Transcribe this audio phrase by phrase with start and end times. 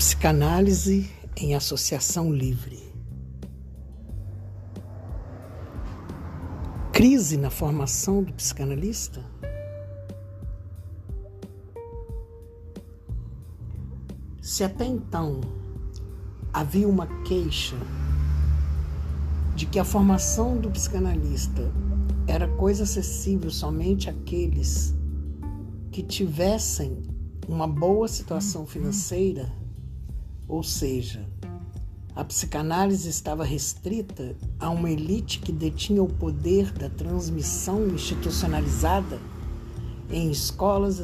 [0.00, 2.78] Psicanálise em associação livre.
[6.92, 9.22] Crise na formação do psicanalista?
[14.40, 15.40] Se até então
[16.52, 17.76] havia uma queixa
[19.54, 21.70] de que a formação do psicanalista
[22.26, 24.94] era coisa acessível somente àqueles
[25.90, 27.02] que tivessem
[27.46, 29.52] uma boa situação financeira,
[30.50, 31.24] ou seja,
[32.14, 39.20] a psicanálise estava restrita a uma elite que detinha o poder da transmissão institucionalizada
[40.10, 41.00] em escolas,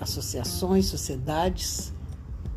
[0.00, 1.92] associações, sociedades.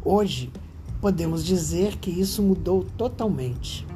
[0.06, 0.54] Hoje,
[1.02, 3.88] podemos dizer que isso mudou totalmente.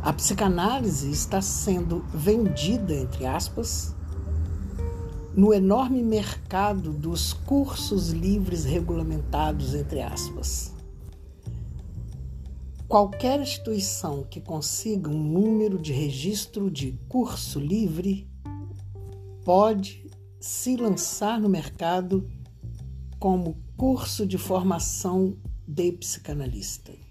[0.00, 3.92] A psicanálise está sendo vendida, entre aspas,
[5.34, 10.75] no enorme mercado dos cursos livres regulamentados, entre aspas.
[12.88, 18.30] Qualquer instituição que consiga um número de registro de curso livre
[19.44, 20.06] pode
[20.38, 22.30] se lançar no mercado
[23.18, 27.05] como curso de formação de psicanalista.